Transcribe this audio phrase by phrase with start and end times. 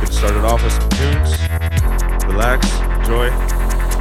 [0.00, 1.32] Get started off with some tunes.
[2.26, 3.26] Relax, enjoy.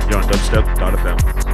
[0.10, 1.45] You're on dubstep.fm.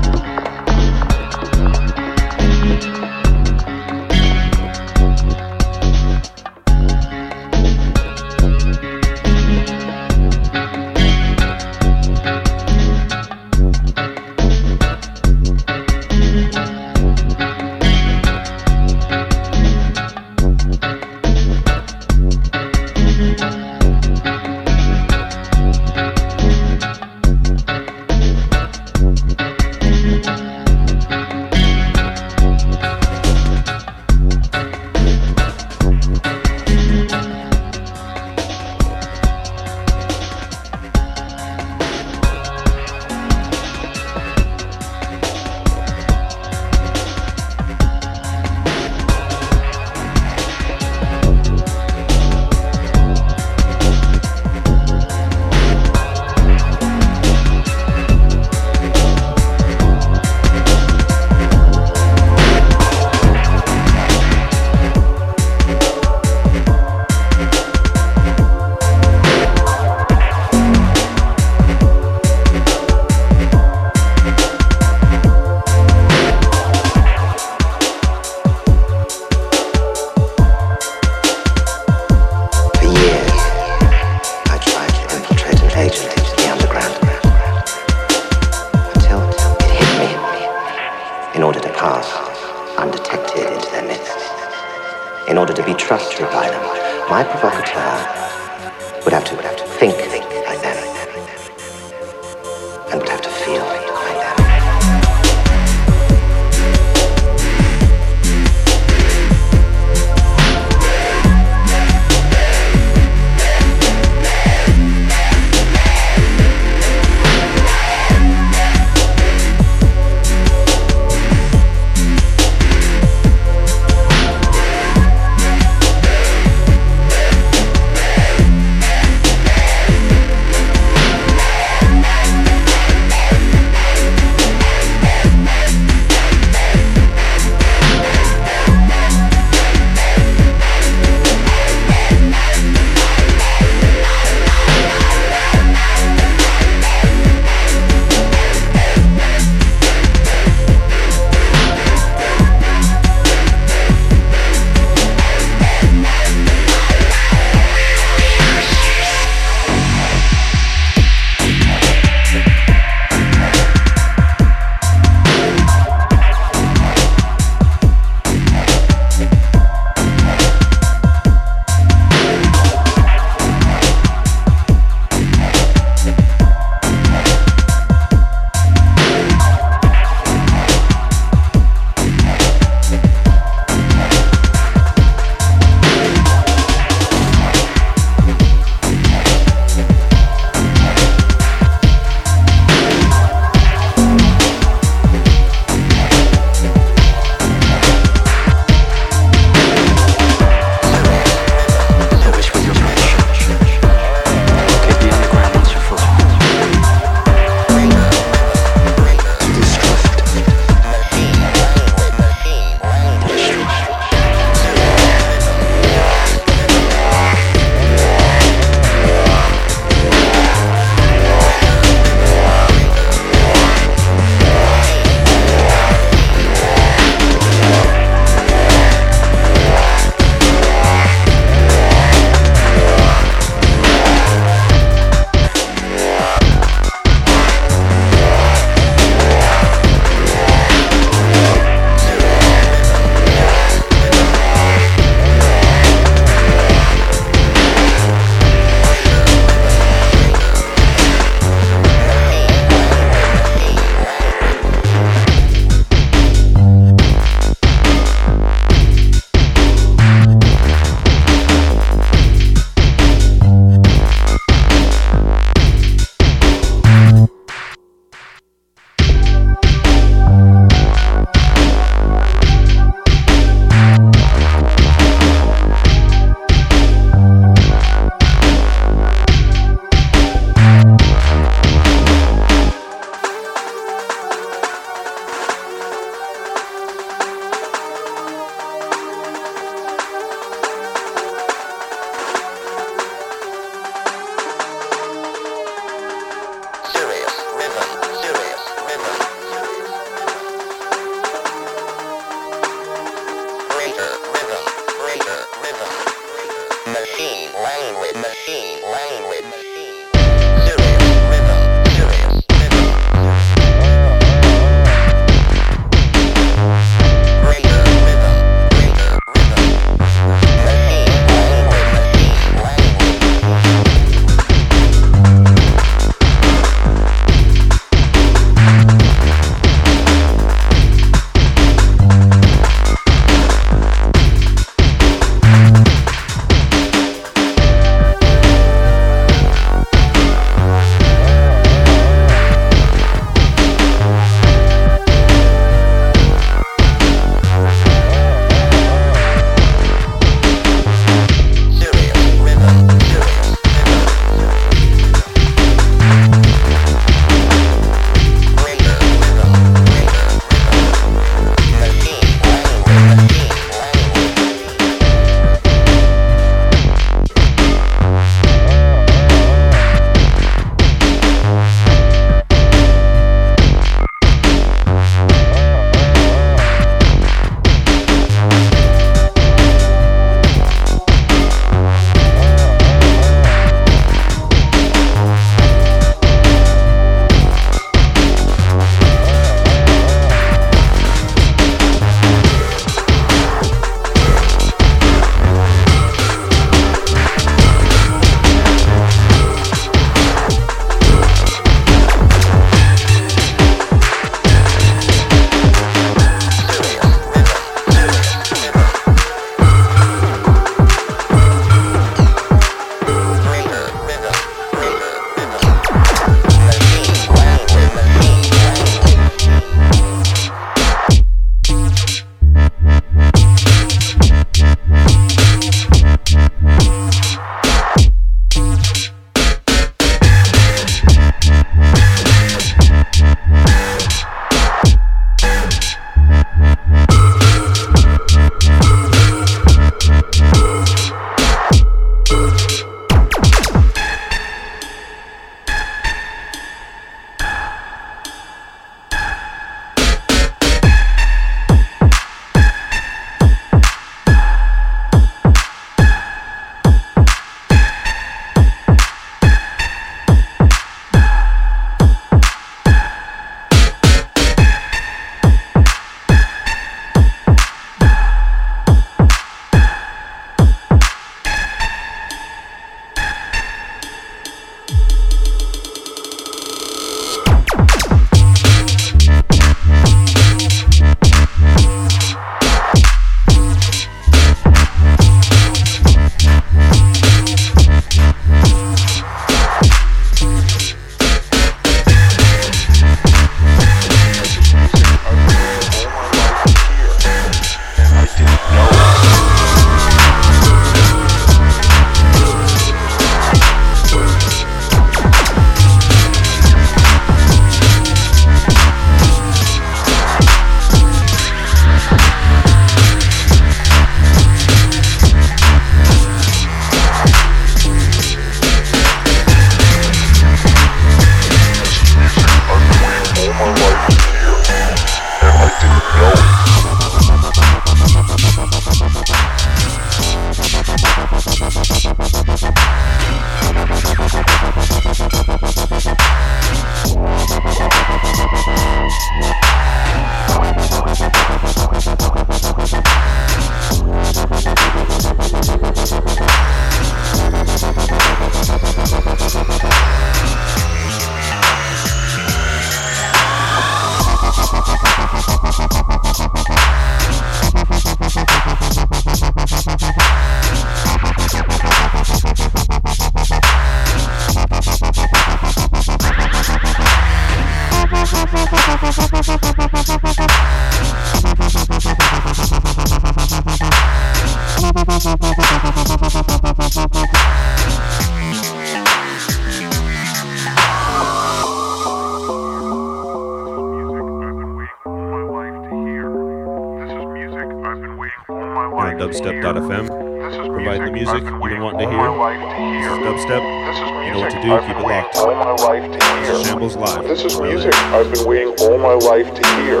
[599.16, 600.00] my life to hear.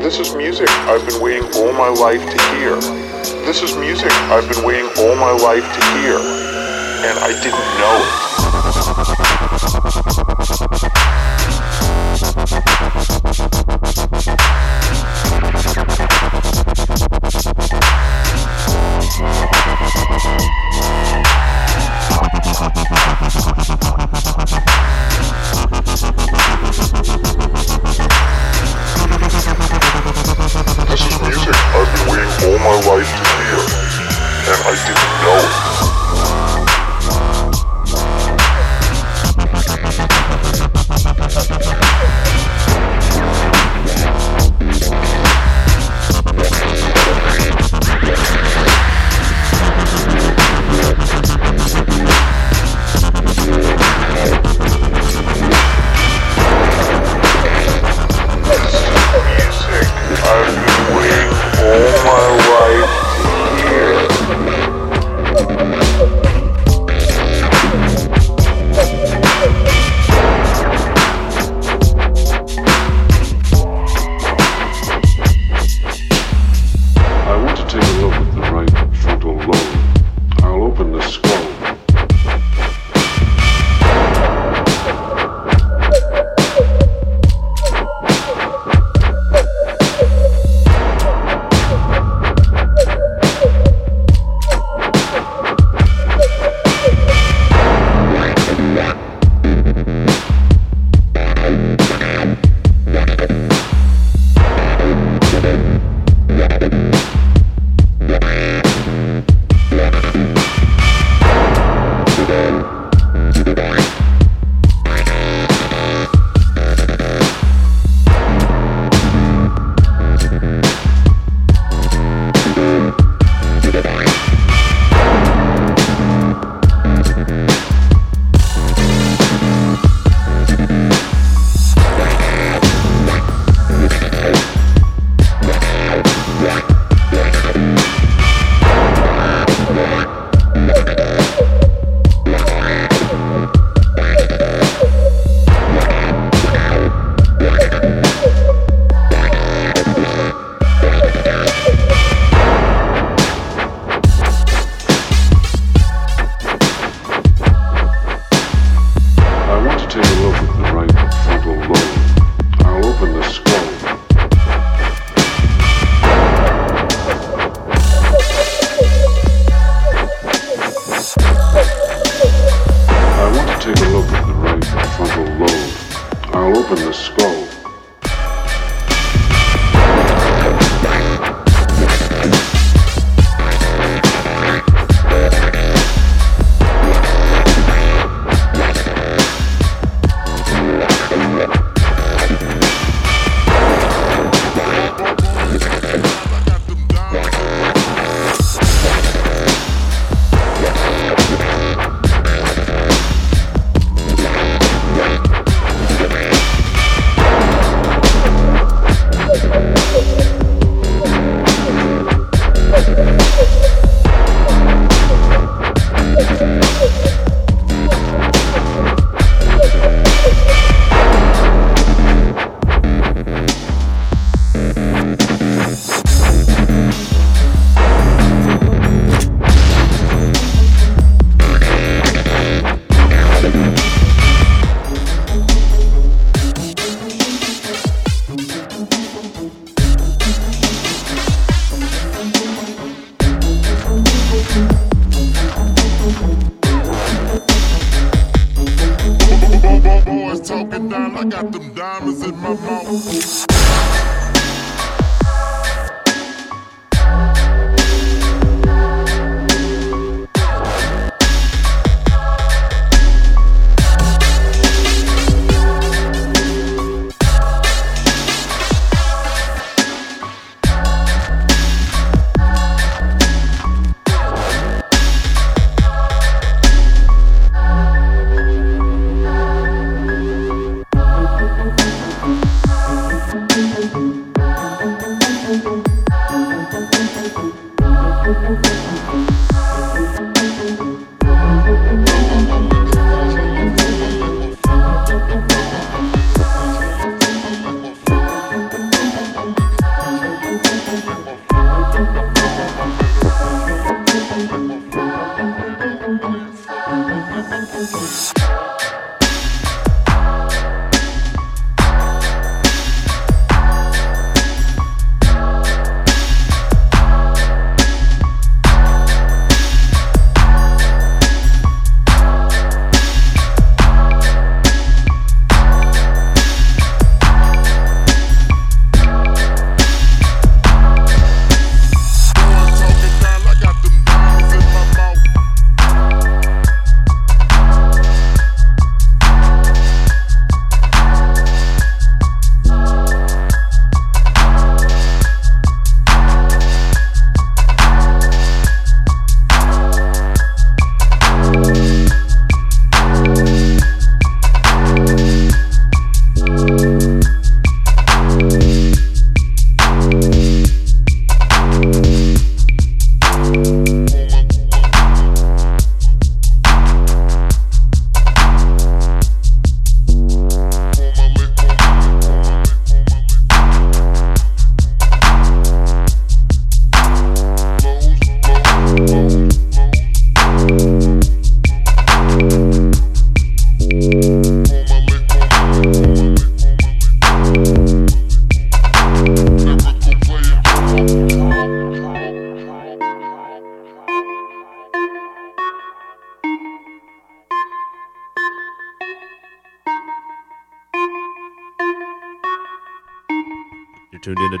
[0.00, 2.76] This is music I've been waiting all my life to hear.
[3.44, 6.16] This is music I've been waiting all my life to hear.
[6.16, 8.02] And I didn't know
[13.24, 13.27] it.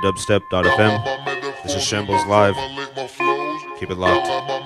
[0.08, 1.62] dubstep.fm.
[1.62, 2.56] This is Shambles Live.
[3.78, 4.57] Keep it locked.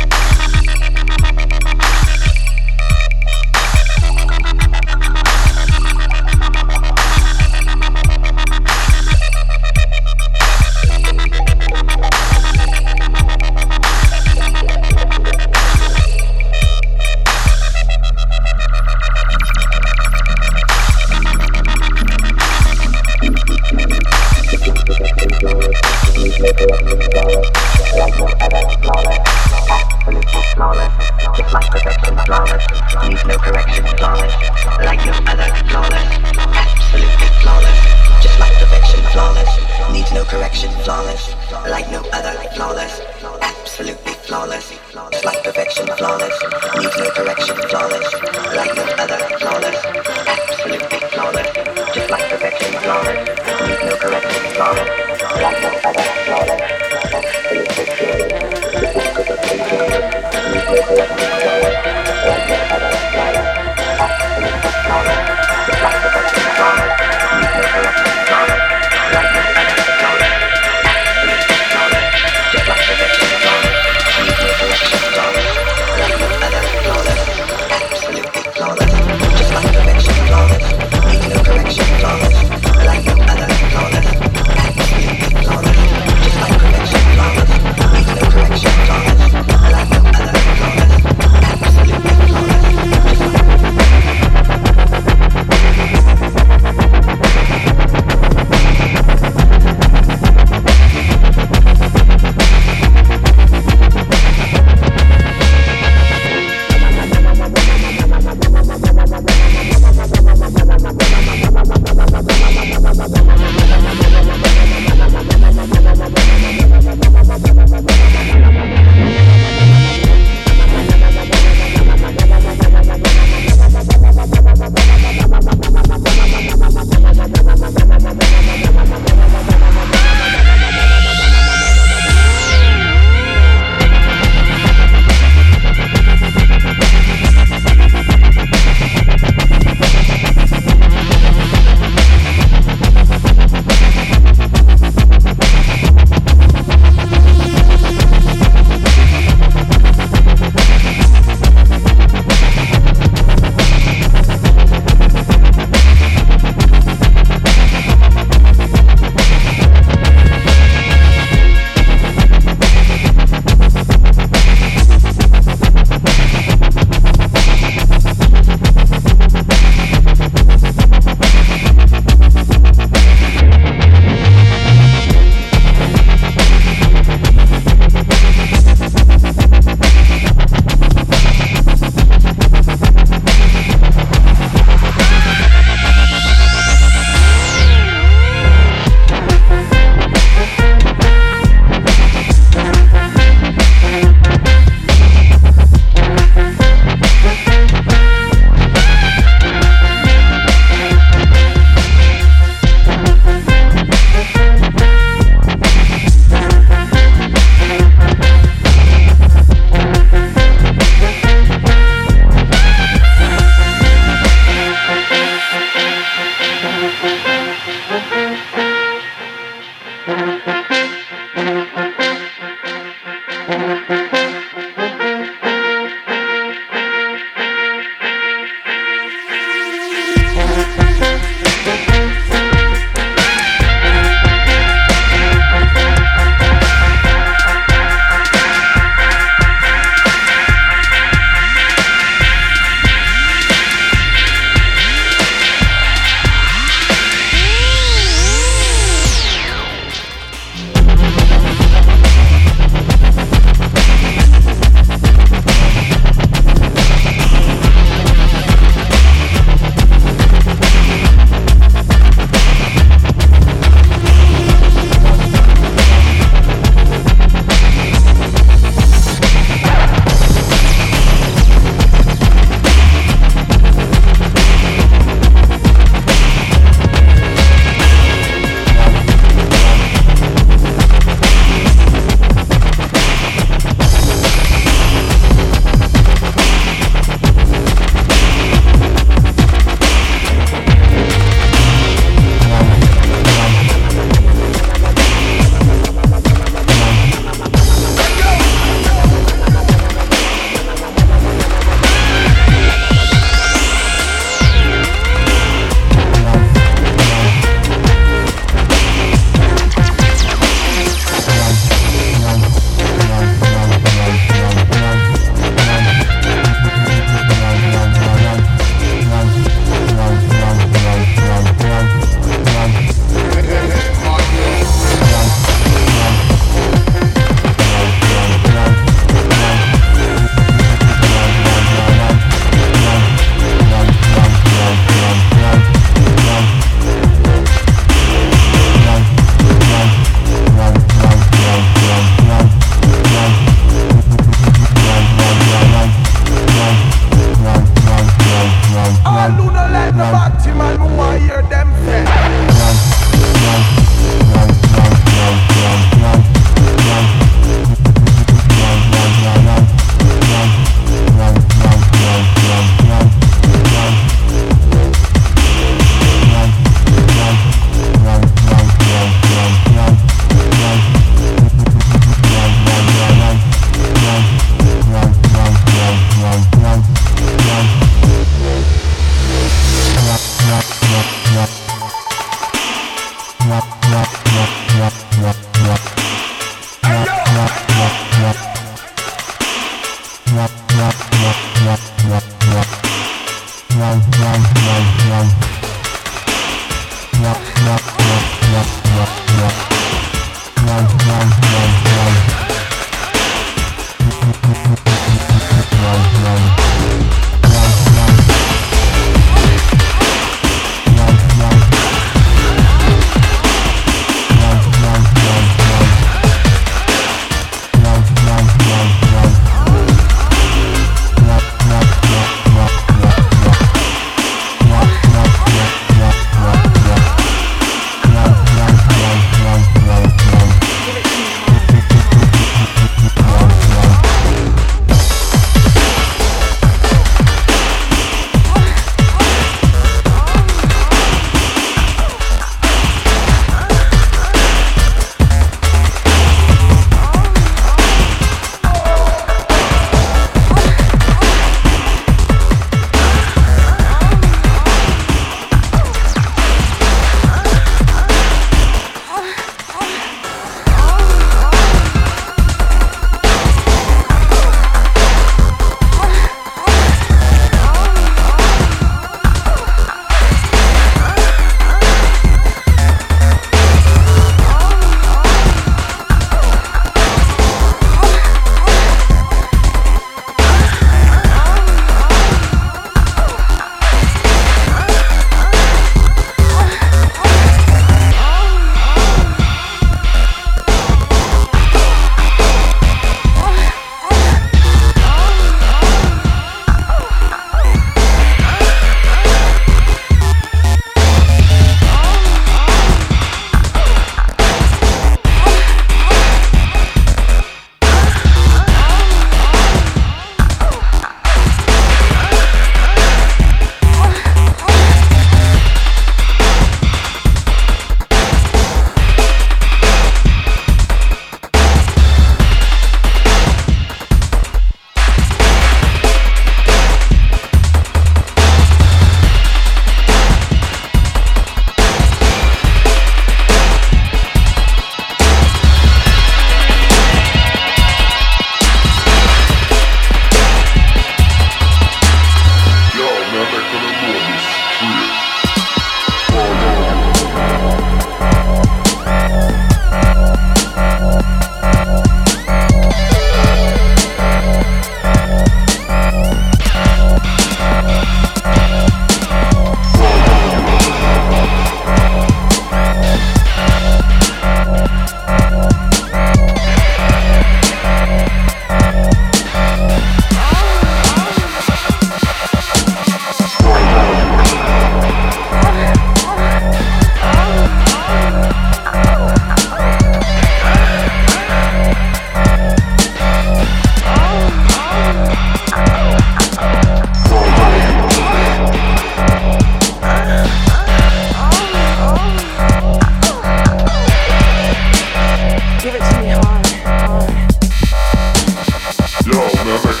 [599.82, 600.00] Cause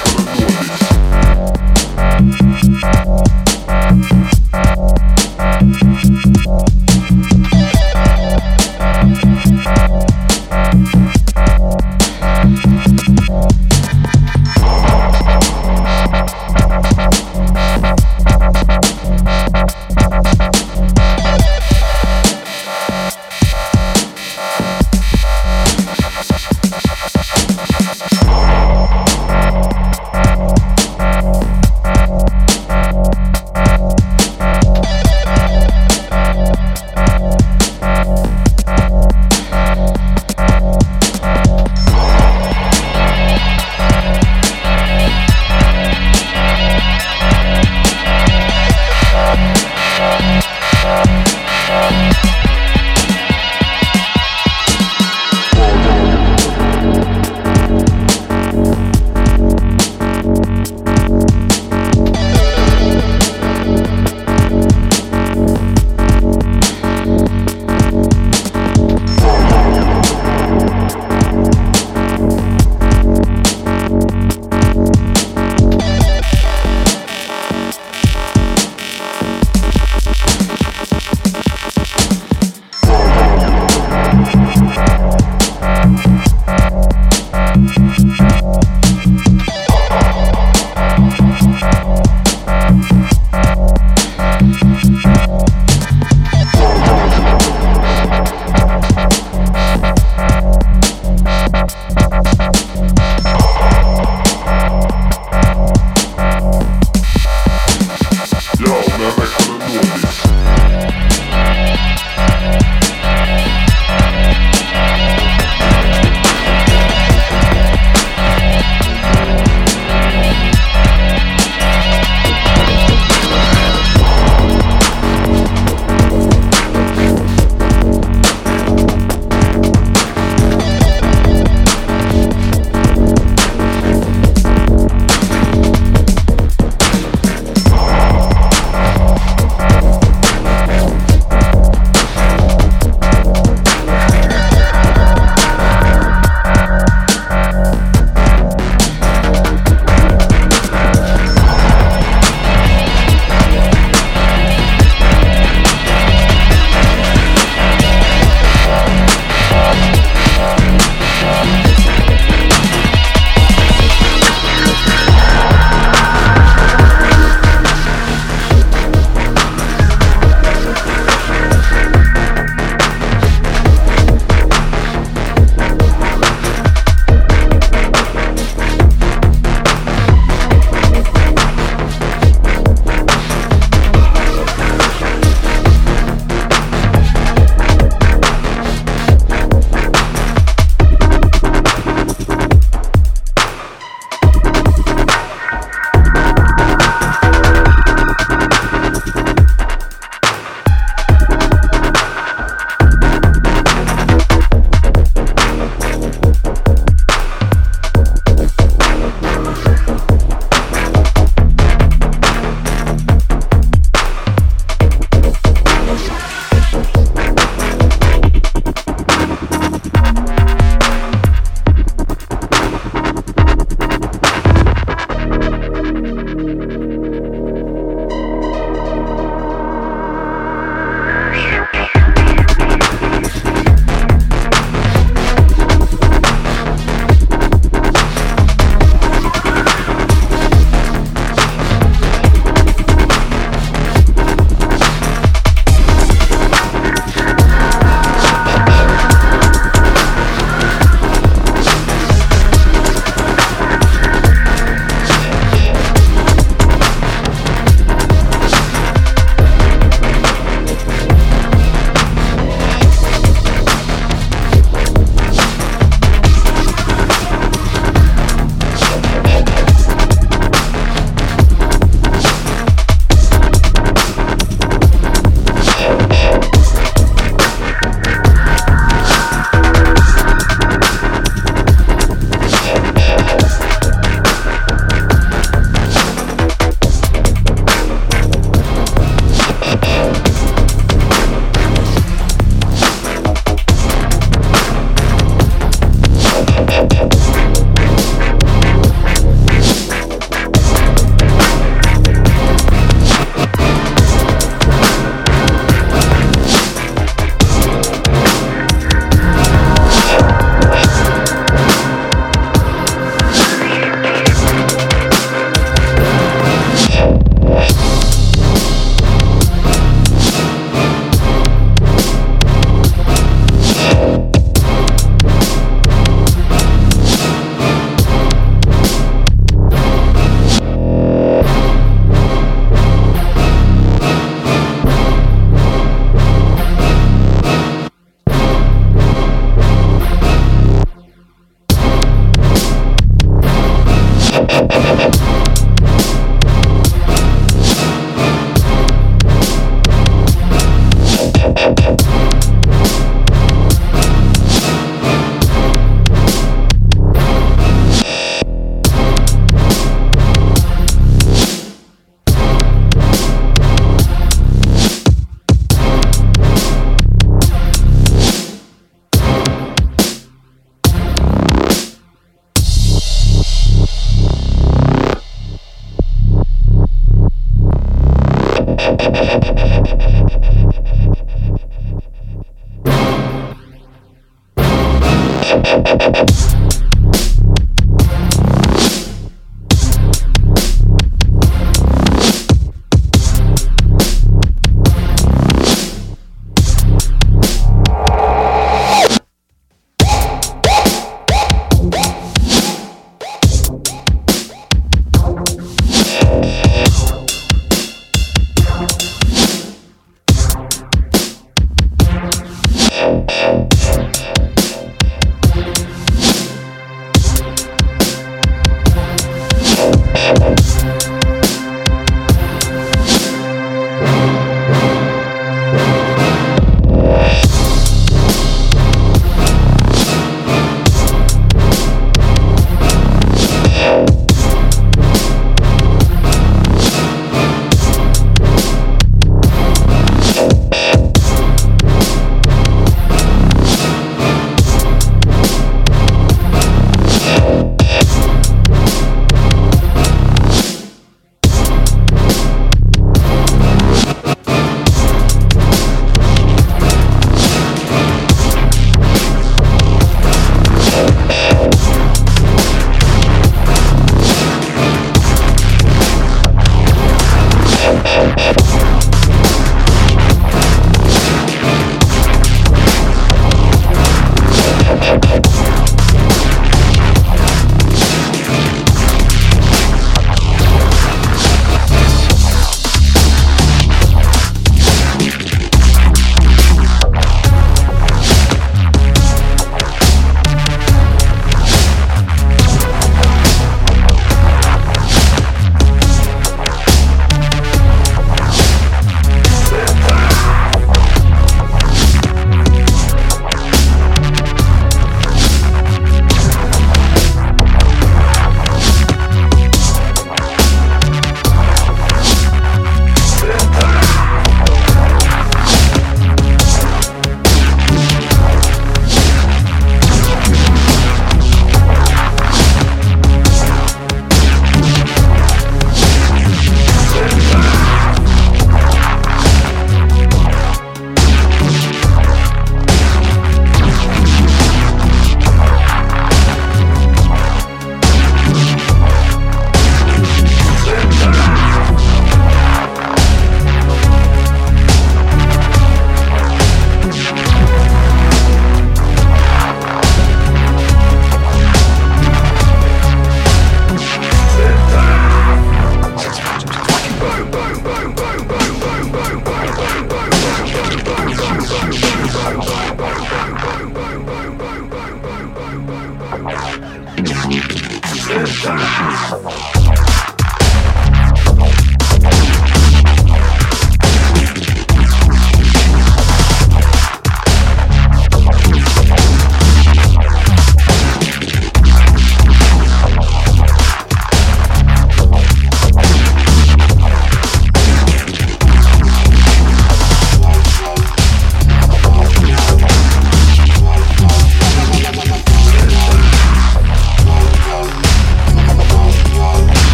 [1.96, 2.71] I haven't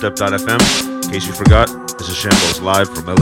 [0.00, 1.04] dubstep.fm.
[1.04, 3.19] In case you forgot, this is Shambles live from LA.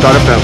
[0.00, 0.37] On